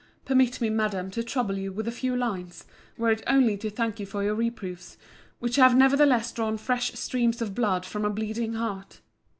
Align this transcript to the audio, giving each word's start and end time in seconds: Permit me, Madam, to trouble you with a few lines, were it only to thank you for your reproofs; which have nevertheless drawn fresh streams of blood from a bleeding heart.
Permit 0.25 0.59
me, 0.59 0.71
Madam, 0.71 1.11
to 1.11 1.23
trouble 1.23 1.59
you 1.59 1.71
with 1.71 1.87
a 1.87 1.91
few 1.91 2.15
lines, 2.15 2.65
were 2.97 3.11
it 3.11 3.21
only 3.27 3.55
to 3.57 3.69
thank 3.69 3.99
you 3.99 4.05
for 4.07 4.23
your 4.23 4.33
reproofs; 4.33 4.97
which 5.37 5.57
have 5.57 5.77
nevertheless 5.77 6.31
drawn 6.31 6.57
fresh 6.57 6.91
streams 6.93 7.39
of 7.39 7.53
blood 7.53 7.85
from 7.85 8.03
a 8.03 8.09
bleeding 8.09 8.53
heart. 8.55 9.01